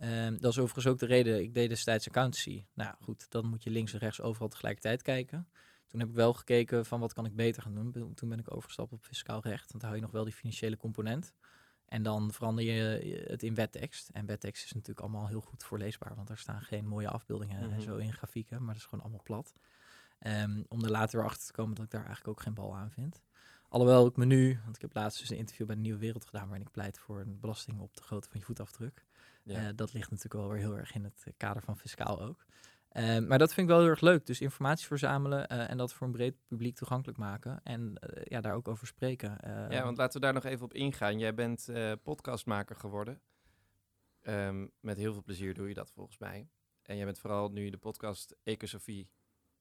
[0.01, 2.65] Ehm, dat is overigens ook de reden, ik deed destijds accountancy.
[2.75, 5.49] Nou goed, dan moet je links en rechts overal tegelijkertijd kijken.
[5.87, 8.15] Toen heb ik wel gekeken van wat kan ik beter gaan doen.
[8.15, 10.77] Toen ben ik overgestapt op fiscaal recht, want dan hou je nog wel die financiële
[10.77, 11.33] component.
[11.87, 14.09] En dan verander je het in wettekst.
[14.09, 17.73] En wettekst is natuurlijk allemaal heel goed voorleesbaar, want er staan geen mooie afbeeldingen Mhm.
[17.73, 19.55] en zo in grafieken, maar dat is gewoon allemaal plat.
[20.19, 22.77] Ehm, om er later weer achter te komen dat ik daar eigenlijk ook geen bal
[22.77, 23.23] aan vind.
[23.69, 26.25] Alhoewel ik me nu, want ik heb laatst dus een interview bij de Nieuwe Wereld
[26.25, 29.05] gedaan waarin ik pleit voor een belasting op de grootte van je voetafdruk.
[29.43, 29.69] Ja.
[29.69, 32.45] Eh, dat ligt natuurlijk wel weer heel erg in het eh, kader van fiscaal ook.
[32.89, 34.27] Ehm, maar dat vind ik wel heel erg leuk.
[34.27, 37.61] Dus informatie verzamelen eh, en dat voor een breed publiek toegankelijk maken.
[37.63, 39.39] En ja, daar ook over spreken.
[39.41, 41.19] Ja, Ehm, want laten we daar nog even op ingaan.
[41.19, 41.69] Jij bent
[42.03, 43.21] podcastmaker geworden.
[44.21, 46.49] Ehm, met heel veel plezier doe je dat volgens mij.
[46.83, 49.11] En jij bent vooral nu de podcast Ecosofie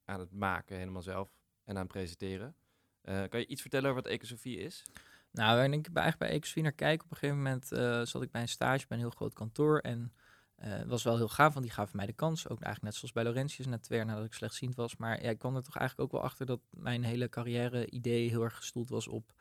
[0.03, 1.37] aan het maken, helemaal zelf.
[1.63, 2.55] En aan het presenteren.
[3.01, 4.85] Kan je iets vertellen over wat Ecosofie is?
[5.31, 8.31] Nou, waar ik eigenlijk bij Ecosfie naar kijk, op een gegeven moment eh, zat ik
[8.31, 9.79] bij een stage bij een heel groot kantoor.
[9.79, 10.13] En
[10.55, 12.43] eh, het was wel heel gaaf, want die gaven mij de kans.
[12.43, 14.97] Ook eigenlijk net zoals bij Laurentius, net twee jaar nadat ik slechtziend was.
[14.97, 18.43] Maar ja, ik kwam er toch eigenlijk ook wel achter dat mijn hele carrière-idee heel
[18.43, 19.33] erg gestoeld was op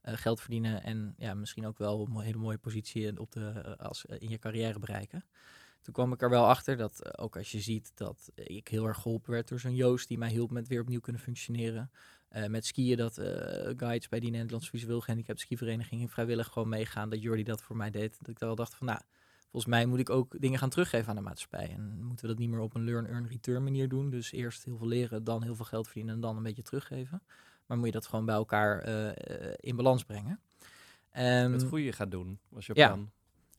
[0.00, 0.82] eh, geld verdienen.
[0.82, 4.78] En ja, misschien ook wel een hele mooie positie op de, als, in je carrière
[4.78, 5.24] bereiken.
[5.82, 9.00] Toen kwam ik er wel achter dat, ook als je ziet dat ik heel erg
[9.00, 11.90] geholpen werd door zo'n Joost die mij hielp met weer opnieuw kunnen functioneren.
[12.34, 17.10] Eh, met skiën, dat eh, guides bij die Nederlandse visueel gehandicapte skivereniging vrijwillig gewoon meegaan.
[17.10, 18.18] Dat Jordi dat voor mij deed.
[18.18, 19.00] Dat ik wel dacht van, nou,
[19.40, 21.70] volgens mij moet ik ook dingen gaan teruggeven aan de maatschappij.
[21.70, 24.10] En moeten we dat niet meer op een learn, earn, return manier doen.
[24.10, 27.22] Dus eerst heel veel leren, dan heel veel geld verdienen en dan een beetje teruggeven.
[27.66, 30.40] Maar moet je dat gewoon bij elkaar eh, in balans brengen.
[31.10, 32.98] Ehm, het goede gaat doen, was je ja.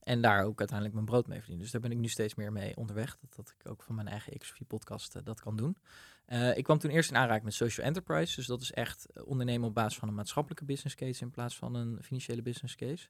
[0.05, 1.63] En daar ook uiteindelijk mijn brood mee verdienen.
[1.63, 3.17] Dus daar ben ik nu steeds meer mee onderweg.
[3.21, 5.77] Dat, dat ik ook van mijn eigen Xfy-podcast dat kan doen.
[6.25, 8.35] Eh, ik kwam toen eerst in aanraking met social enterprise.
[8.35, 11.57] Dus dat is echt eh, ondernemen op basis van een maatschappelijke business case in plaats
[11.57, 13.07] van een financiële business case.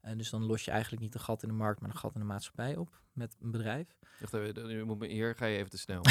[0.00, 2.14] Eh, dus dan los je eigenlijk niet een gat in de markt, maar een gat
[2.14, 3.86] in de maatschappij op met een bedrijf.
[5.00, 6.02] Hier ga je even te snel.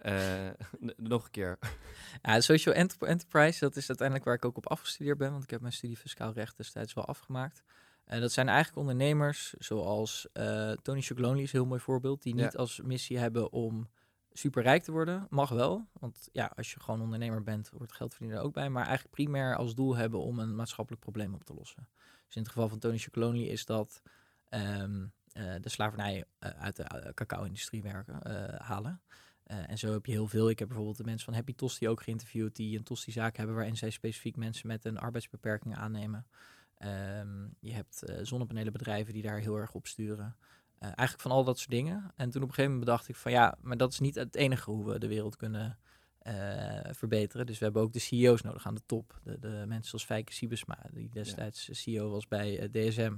[0.00, 0.48] Eh,
[0.96, 1.58] nog een keer.
[2.22, 5.50] Ja, social enter- enterprise, dat is uiteindelijk waar ik ook op afgestudeerd ben, want ik
[5.50, 7.62] heb mijn studie fiscaal recht destijds wel afgemaakt.
[8.10, 12.36] En dat zijn eigenlijk ondernemers zoals eh, Tony Chocolonely is een heel mooi voorbeeld, die
[12.36, 12.44] Ja.
[12.44, 13.88] niet als missie hebben om
[14.32, 15.26] superrijk te worden.
[15.28, 18.68] Mag wel, want ja, als je gewoon ondernemer bent, hoort geld verdienen er ook bij.
[18.68, 21.88] Maar eigenlijk primair als doel hebben om een maatschappelijk probleem op te lossen.
[22.26, 24.02] Dus in het geval van Tony Chocolonely is dat
[24.48, 28.18] ehm, eh, de slavernij eh, uit de cacao-industrie werken,
[28.62, 29.00] halen.
[29.44, 30.50] En zo heb je heel veel.
[30.50, 33.76] Ik heb bijvoorbeeld de mensen van Happy Tosti ook geïnterviewd, die een Tosti-zaak hebben waarin
[33.76, 36.26] zij specifiek mensen met een arbeidsbeperking aannemen.
[36.80, 40.36] Ehm, je hebt eh, zonnepanelenbedrijven die daar heel erg op sturen.
[40.78, 42.12] Eh, eigenlijk van al dat soort dingen.
[42.16, 44.34] En toen op een gegeven moment bedacht ik van ja, maar dat is niet het
[44.34, 45.78] enige hoe we de wereld kunnen
[46.18, 46.34] eh,
[46.90, 47.46] verbeteren.
[47.46, 49.20] Dus we hebben ook de CEO's nodig aan de top.
[49.22, 53.16] De, de mensen zoals Fijke Siebesma, die destijds CEO was bij DSM.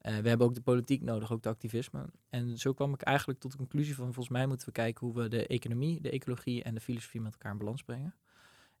[0.00, 2.06] We hebben ook de politiek nodig, ook de activisme.
[2.28, 5.16] En zo kwam ik eigenlijk tot de conclusie van volgens mij moeten we kijken hoe
[5.16, 8.14] we de economie, de ecologie en de filosofie met elkaar in balans brengen.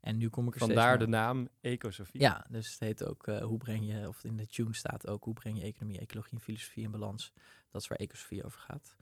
[0.00, 2.20] En nu kom ik er Vandaar de naam Ecosofie.
[2.20, 5.24] ja, dus het heet ook eh, hoe breng je, of in de tune staat ook
[5.24, 7.32] hoe breng je economie, ecologie en filosofie in balans.
[7.70, 8.96] Dat is waar ecosofie over gaat.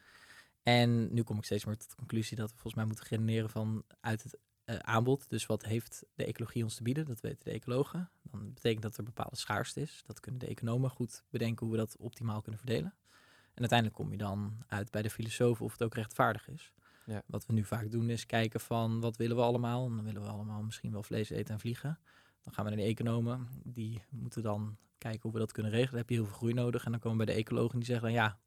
[0.63, 3.51] En nu kom ik steeds meer tot de conclusie dat we volgens mij moeten redeneren
[3.51, 5.31] van uit het eh, aanbod.
[5.31, 7.07] Dus wat heeft de ecologie ons te bieden?
[7.07, 8.11] Dat weten de ecologen.
[8.23, 10.03] Dan betekent dat er bepaalde schaarste is.
[10.07, 12.95] Dat kunnen de economen goed bedenken hoe we dat optimaal kunnen verdelen.
[13.55, 16.73] En uiteindelijk kom je dan uit bij de filosofen of het ook rechtvaardig is.
[17.07, 17.23] Ja.
[17.27, 19.87] Wat we nu vaak doen is kijken van wat willen we allemaal?
[19.87, 21.99] En dan willen we allemaal misschien wel vlees eten en vliegen.
[22.43, 23.49] Dan gaan we naar de economen.
[23.65, 25.91] Die moeten dan kijken hoe we dat kunnen regelen.
[25.91, 26.85] Dan heb je heel veel groei nodig.
[26.85, 28.39] En dan komen we bij de ecologen die zeggen dan ja,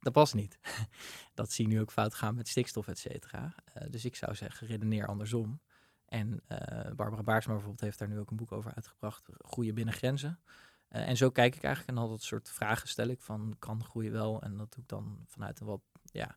[0.00, 0.58] dat past niet.
[1.34, 3.54] dat zie je nu ook fout gaan met stikstof, et cetera.
[3.64, 5.60] Eh, dus ik zou zeggen, redeneer andersom.
[6.04, 9.28] En eh, Barbara Baarsma bijvoorbeeld heeft daar nu ook een boek over uitgebracht.
[9.38, 10.40] Groeien binnen grenzen.
[10.88, 13.84] Eh, en zo kijk ik eigenlijk en al dat soort vragen stel ik van kan
[13.84, 14.42] groeien wel.
[14.42, 16.36] En dat doe ik dan vanuit een wat, ja,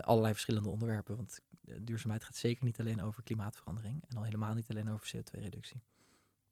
[0.00, 1.16] allerlei verschillende onderwerpen.
[1.16, 4.04] Want eh, duurzaamheid gaat zeker niet alleen over klimaatverandering.
[4.08, 5.82] En al helemaal niet alleen over CO2-reductie.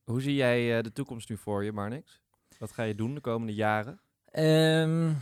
[0.05, 2.20] Hoe zie jij eh, de toekomst nu voor je, Marnix?
[2.59, 4.00] Wat ga je doen de komende jaren?
[4.24, 5.12] Ehm,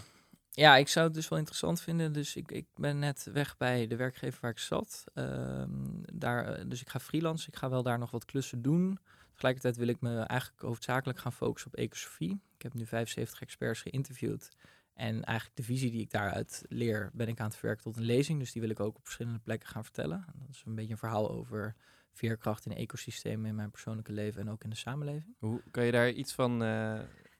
[0.50, 2.12] ja, ik zou het dus wel interessant vinden.
[2.12, 5.04] Dus ik, ik ben net weg bij de werkgever waar ik zat.
[5.14, 7.48] Ehm, daar, eh, dus ik ga freelance.
[7.48, 8.98] Ik ga wel daar nog wat klussen doen.
[9.33, 12.40] Tegelijkertijd wil ik me eigenlijk hoofdzakelijk gaan focussen op ecosofie.
[12.54, 14.50] Ik heb nu 75 experts geïnterviewd.
[14.98, 18.02] En eigenlijk de visie die ik daaruit leer, ben ik aan het verwerken tot een
[18.02, 18.38] lezing.
[18.38, 20.24] Dus die wil ik ook op verschillende plekken gaan vertellen.
[20.34, 21.74] Dat is een beetje een verhaal over
[22.12, 25.34] veerkracht in ecosystemen in mijn persoonlijke leven en ook in de samenleving.
[25.38, 26.58] Hoe kan je daar iets van eh,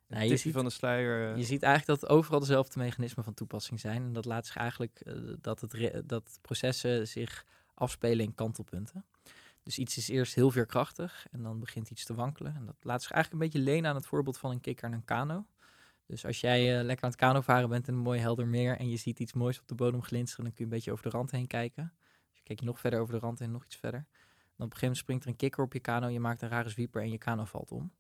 [0.09, 1.31] Nou, je ziet- van de sluier.
[1.31, 4.03] eh, Je ziet eigenlijk dat overal dezelfde mechanismen van toepassing zijn.
[4.03, 7.45] En dat laat zich eigenlijk eh, dat, het dat processen zich
[7.75, 9.05] afspelen in kantelpunten.
[9.63, 12.55] Dus iets is eerst heel veerkrachtig en dan begint iets te wankelen.
[12.55, 14.93] En dat laat zich eigenlijk een beetje lenen aan het voorbeeld van een kikker en
[14.93, 15.47] een kano.
[16.09, 18.77] Dus als jij eh, lekker aan het kano varen bent in een mooi helder meer
[18.77, 21.05] en je ziet iets moois op de bodem glinsteren, dan kun je een beetje over
[21.05, 21.93] de rand heen kijken.
[22.29, 24.07] Dus je kijkt nog verder over de rand heen, nog iets verder.
[24.57, 26.49] Dan op een gegeven moment springt er een kikker op je kano, je maakt een
[26.49, 27.93] rare zwieper en je kano valt om.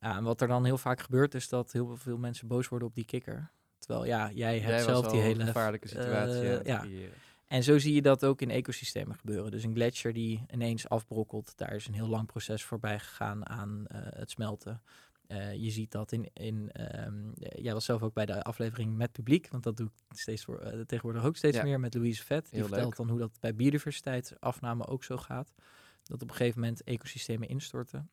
[0.00, 2.88] Ja, en wat er dan heel vaak gebeurt is dat heel veel mensen boos worden
[2.88, 3.50] op die kikker.
[3.78, 6.78] Terwijl ja, jij hebt jij zelf die hele gevaarlijke situatie eh, het ja.
[6.78, 7.14] creëren.
[7.46, 9.50] en zo zie je dat ook in ecosystemen gebeuren.
[9.50, 13.86] Dus een gletsjer die ineens afbrokkelt, daar is een heel lang proces voorbij gegaan aan
[13.86, 14.82] eh, het smelten.
[15.26, 19.12] Eh, je ziet dat in, in ehm, jij was zelf ook bij de aflevering met
[19.12, 21.62] publiek, want dat doe ik steeds voor, eh, tegenwoordig ook steeds Ja.
[21.62, 22.44] meer met Louise Vet.
[22.44, 22.96] Die Heel vertelt leuk.
[22.96, 25.54] dan hoe dat bij biodiversiteitsafname ook zo gaat.
[26.02, 28.10] Dat op een gegeven moment ecosystemen instorten.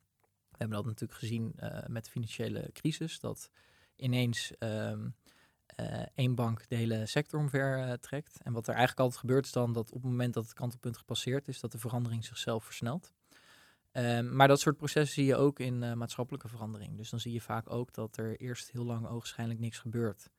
[0.50, 3.50] We hebben dat natuurlijk gezien eh, met de financiële crisis, dat
[3.96, 4.54] ineens
[5.76, 8.42] eh, één bank de hele sector omver eh, trekt.
[8.42, 10.98] En wat er eigenlijk altijd gebeurt is dan dat op het moment dat het kantelpunt
[10.98, 13.14] gepasseerd is, dat de verandering zichzelf versnelt.
[13.94, 16.98] Ehm, maar dat soort processen zie je ook in eh, maatschappelijke verandering.
[16.98, 20.30] Dus dan zie je vaak ook dat er eerst heel lang ogenschijnlijk niks gebeurt.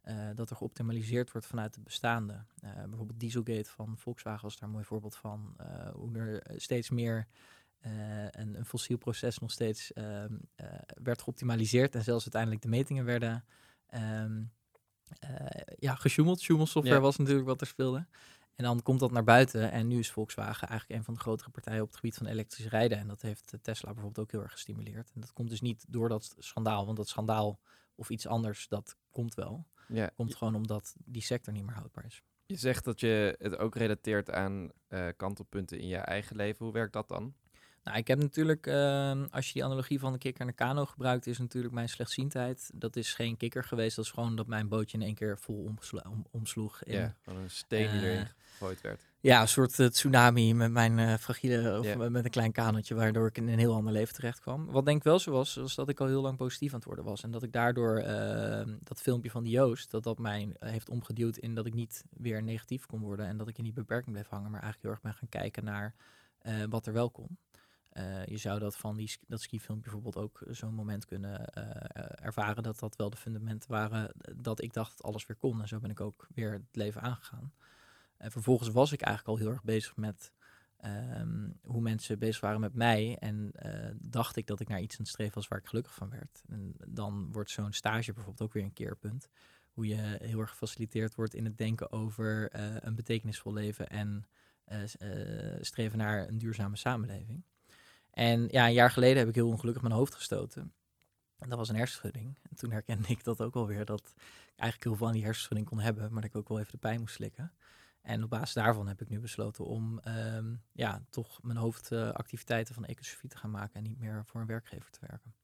[0.00, 2.44] Eh, dat er geoptimaliseerd wordt vanuit het bestaande.
[2.60, 5.56] Eh, bijvoorbeeld Dieselgate van Volkswagen was daar een mooi voorbeeld van.
[5.92, 7.26] Hoe er steeds meer
[8.30, 10.66] een, een fossiel proces nog steeds ehm, eh,
[11.02, 11.94] werd geoptimaliseerd.
[11.94, 13.44] En zelfs uiteindelijk de metingen werden
[15.20, 16.40] eh, ja, gesjoemeld.
[16.40, 17.02] Sjoemelsoftware Ja.
[17.02, 18.06] was natuurlijk wat er speelde.
[18.62, 19.70] En dan komt dat naar buiten.
[19.70, 22.66] En nu is Volkswagen eigenlijk een van de grotere partijen op het gebied van elektrisch
[22.66, 22.98] rijden.
[22.98, 25.10] En dat heeft eh, Tesla bijvoorbeeld ook heel erg gestimuleerd.
[25.14, 26.84] En dat komt dus niet door dat schandaal.
[26.84, 27.60] Want dat schandaal
[27.94, 29.66] of iets anders, dat komt wel.
[29.88, 32.22] Ja, Komt gewoon omdat die sector niet meer houdbaar is.
[32.46, 36.64] je zegt dat je het ook relateert aan eh, kantelpunten in je eigen leven.
[36.64, 37.34] Hoe werkt dat dan?
[37.84, 40.84] Nou, ik heb natuurlijk, ehm, als je die analogie van de kikker en de kano
[40.86, 42.70] gebruikt, is natuurlijk mijn slechtziendheid.
[42.74, 45.64] Dat is geen kikker geweest, dat is gewoon dat mijn bootje in één keer vol
[46.08, 46.80] om- omsloeg.
[46.86, 49.00] Ja, gewoon een steen die Eh, erin gegooid werd.
[49.20, 53.26] Ja, een soort eh, tsunami met mijn eh fragiele, of met- een klein kanotje, waardoor
[53.26, 54.66] ik in een heel ander leven terecht kwam.
[54.66, 56.86] Wat denk ik wel zo was, was dat ik al heel lang positief aan het
[56.86, 57.22] worden was.
[57.22, 60.88] En dat ik daardoor eh, dat filmpje van die Joost, dat dat mij eh, heeft
[60.88, 63.26] omgeduwd in dat ik niet weer negatief kon worden.
[63.26, 65.64] En dat ik in die beperking bleef hangen, maar eigenlijk heel erg ben gaan kijken
[65.64, 65.94] naar
[66.38, 67.36] eh, wat er wel kon.
[67.92, 72.24] Eh, je zou dat van die, dat skifilmpje bijvoorbeeld ook zo'n moment kunnen eh, eh,
[72.24, 75.60] ervaren dat dat wel de fundamenten waren eh, dat ik dacht dat alles weer kon.
[75.60, 77.52] En zo ben ik ook weer het leven aangegaan.
[78.16, 80.32] En vervolgens was ik eigenlijk al heel erg bezig met
[80.76, 83.16] ehm, hoe mensen bezig waren met mij.
[83.18, 85.94] En eh, dacht ik dat ik naar iets aan het streven was waar ik gelukkig
[85.94, 86.42] van werd.
[86.48, 89.28] En dan wordt zo'n stage bijvoorbeeld ook weer een keerpunt.
[89.72, 94.26] Hoe je heel erg gefaciliteerd wordt in het denken over eh, een betekenisvol leven en
[94.64, 97.42] eh, eh, streven naar een duurzame samenleving.
[98.12, 100.72] En ja, een jaar geleden heb ik heel ongelukkig mijn hoofd gestoten.
[101.38, 102.38] En dat was een hersenschudding.
[102.50, 105.68] En toen herkende ik dat ook alweer, dat ik eigenlijk heel veel aan die hersenschudding
[105.68, 107.52] kon hebben, maar dat ik ook wel even de pijn moest slikken.
[108.02, 112.84] En op basis daarvan heb ik nu besloten om ehm, ja, toch mijn hoofdactiviteiten van
[112.84, 115.34] ecosofie te gaan maken en niet meer voor een werkgever te werken.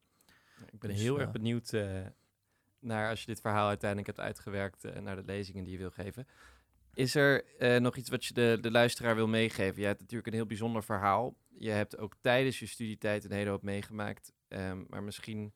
[0.72, 2.06] Ik ben dus, heel erg eh, benieuwd eh,
[2.78, 5.90] naar als je dit verhaal uiteindelijk hebt uitgewerkt en naar de lezingen die je wil
[5.90, 6.26] geven.
[6.98, 9.80] Is er eh, nog iets wat je de, de luisteraar wil meegeven?
[9.80, 11.36] Je hebt natuurlijk een heel bijzonder verhaal.
[11.58, 14.32] Je hebt ook tijdens je studietijd een hele hoop meegemaakt.
[14.48, 15.52] ehm, maar misschien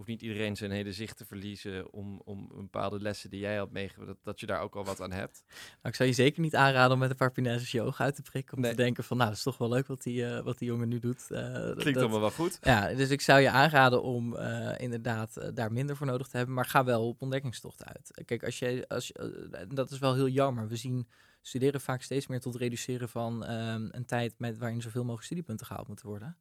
[0.00, 3.70] hoeft niet iedereen zijn hele zicht te verliezen om, om bepaalde lessen die jij had
[3.70, 5.42] meegegeven, dat, dat je daar ook al wat aan hebt.
[5.48, 8.14] Nou, ik zou je zeker niet aanraden om met een paar Pinezes je ogen uit
[8.14, 8.56] te prikken.
[8.56, 8.70] Om Nee.
[8.70, 10.88] te denken van, nou, dat is toch wel leuk wat die, eh, wat die jongen
[10.88, 11.30] nu doet.
[11.30, 12.58] Eh, Klinkt dat- allemaal wel goed.
[12.62, 16.54] Ja, dus ik zou je aanraden om eh, inderdaad daar minder voor nodig te hebben,
[16.54, 18.22] maar ga wel op ontdekkingstocht uit.
[18.24, 20.68] Kijk, als je, als je, dat is wel heel jammer.
[20.68, 21.08] We zien
[21.42, 25.66] studeren vaak steeds meer tot reduceren van ehm, een tijd met, waarin zoveel mogelijk studiepunten
[25.66, 26.36] gehaald moeten worden.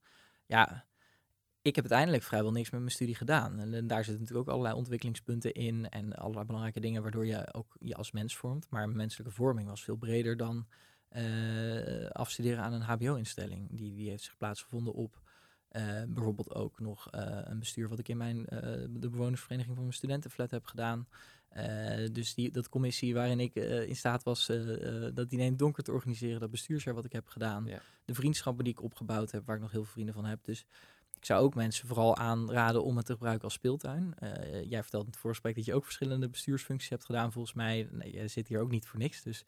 [0.46, 0.86] Ja,
[1.62, 3.60] ik heb uiteindelijk vrijwel niks met mijn studie gedaan.
[3.60, 7.54] En, en daar zitten natuurlijk ook allerlei ontwikkelingspunten in en allerlei belangrijke dingen waardoor je
[7.54, 8.70] ook je als mens vormt.
[8.70, 10.68] Maar mijn menselijke vorming was veel breder dan
[11.10, 13.68] eh, afstuderen aan een HBO-instelling.
[13.72, 15.22] Die, die heeft zich plaatsgevonden op
[15.70, 18.44] eh, bijvoorbeeld ook nog eh, een bestuur wat ik in mijn,
[18.90, 21.08] de bewonersvereniging van mijn studentenflat heb gedaan.
[22.12, 24.46] Dus die, dat commissie waarin ik in staat was
[25.14, 27.66] dat diner in het donker te organiseren, dat bestuursjaar wat ik heb gedaan.
[27.66, 27.82] Ja.
[28.06, 30.44] De vriendschappen die ik opgebouwd heb, waar ik nog heel veel vrienden van heb.
[30.44, 30.66] Dus
[31.20, 34.14] ik zou ook mensen vooral aanraden om het te gebruiken als speeltuin.
[34.20, 37.32] Eh, jij vertelde in het voorgesprek dat je ook verschillende bestuursfuncties hebt gedaan.
[37.32, 39.22] Volgens mij, nee, je zit hier ook niet voor niks.
[39.24, 39.46] Dus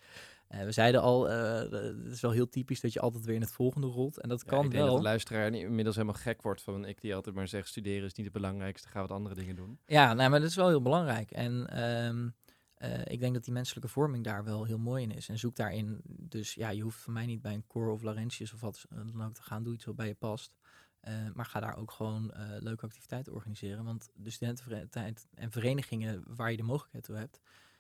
[0.48, 3.42] eh, we zeiden al, eh, het is wel heel typisch dat je altijd weer in
[3.42, 4.20] het volgende rolt.
[4.20, 4.92] En dat Ja, kan ik denk wel.
[4.92, 8.14] dat de luisteraar inmiddels helemaal gek wordt van ik die altijd maar zeg studeren is
[8.14, 9.80] niet het belangrijkste, ga wat andere dingen doen.
[9.86, 11.32] Ja, nou, maar dat is wel heel belangrijk.
[11.32, 12.30] En ehm,
[12.76, 15.30] eh, ik denk dat die menselijke vorming daar wel heel mooi in is.
[15.30, 16.02] En zoek daarin.
[16.06, 19.24] Dus ja, je hoeft van mij niet bij een Cor of Laurentius of wat dan
[19.24, 19.64] ook te gaan.
[19.64, 20.56] Doe iets wat bij je past.
[21.02, 23.84] Eh, maar ga daar ook gewoon eh, leuke activiteiten organiseren.
[23.84, 27.40] Want de studentenverenigingen en verenigingen waar je de mogelijkheid toe hebt,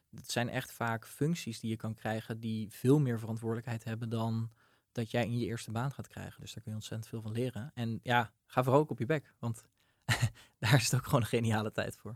[0.09, 4.51] dat zijn echt vaak functies die je kan krijgen die veel meer verantwoordelijkheid hebben dan
[4.91, 6.41] dat jij in je eerste baan gaat krijgen.
[6.41, 7.71] Dus daar kun je ontzettend veel van leren.
[7.73, 9.63] En ja, ga vooral ook op je bek, want
[10.59, 12.15] daar is het ook gewoon een geniale tijd voor.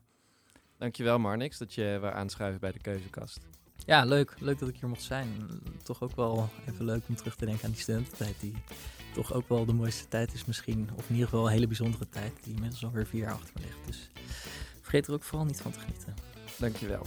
[0.78, 3.40] Dankjewel Marnix dat je wou aanschuiven bij de keuzekast.
[3.86, 4.40] Ja, leuk.
[4.40, 5.30] Leuk dat ik hier mocht zijn.
[5.84, 8.40] Toch ook wel even leuk om terug te denken aan die studententijd.
[8.40, 8.54] Die
[9.16, 10.90] toch ook wel de mooiste tijd is misschien.
[10.96, 12.34] Of in ieder geval een hele bijzondere tijd.
[12.44, 13.86] Die inmiddels alweer vier jaar achter me ligt.
[13.86, 14.10] Dus
[14.82, 16.14] vergeet er ook vooral niet van te genieten.
[16.58, 17.06] Dankjewel.